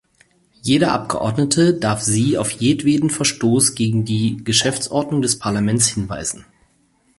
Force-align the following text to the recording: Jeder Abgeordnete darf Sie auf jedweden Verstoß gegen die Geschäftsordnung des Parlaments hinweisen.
Jeder 0.63 0.93
Abgeordnete 0.93 1.75
darf 1.75 2.01
Sie 2.01 2.35
auf 2.39 2.49
jedweden 2.49 3.11
Verstoß 3.11 3.75
gegen 3.75 4.03
die 4.03 4.43
Geschäftsordnung 4.43 5.21
des 5.21 5.37
Parlaments 5.37 5.89
hinweisen. 5.89 6.43